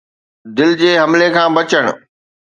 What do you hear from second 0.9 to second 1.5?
حملي کان